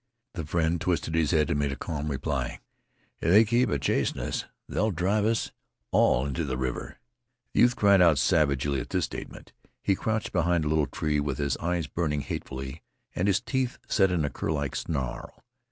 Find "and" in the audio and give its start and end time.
1.51-1.59, 13.13-13.27